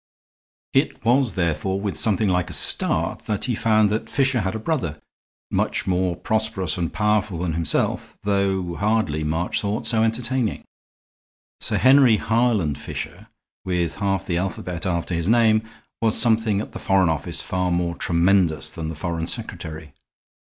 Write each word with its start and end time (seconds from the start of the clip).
It 0.73 1.05
was, 1.05 1.35
therefore, 1.35 1.79
with 1.79 1.95
something 1.95 2.27
like 2.27 2.49
a 2.49 2.53
start 2.53 3.27
that 3.27 3.45
he 3.45 3.53
found 3.53 3.91
that 3.91 4.09
Fisher 4.09 4.41
had 4.41 4.55
a 4.55 4.57
brother, 4.57 4.99
much 5.51 5.85
more 5.85 6.15
prosperous 6.15 6.75
and 6.75 6.91
powerful 6.91 7.37
than 7.37 7.53
himself, 7.53 8.17
though 8.23 8.73
hardly, 8.77 9.23
March 9.23 9.61
thought, 9.61 9.85
so 9.85 10.01
entertaining. 10.01 10.63
Sir 11.59 11.77
Henry 11.77 12.17
Harland 12.17 12.79
Fisher, 12.79 13.27
with 13.63 13.97
half 13.97 14.25
the 14.25 14.37
alphabet 14.39 14.87
after 14.87 15.13
his 15.13 15.29
name, 15.29 15.61
was 16.01 16.17
something 16.19 16.61
at 16.61 16.71
the 16.71 16.79
Foreign 16.79 17.09
Office 17.09 17.43
far 17.43 17.71
more 17.71 17.93
tremendous 17.93 18.71
than 18.71 18.87
the 18.87 18.95
Foreign 18.95 19.27
Secretary. 19.27 19.93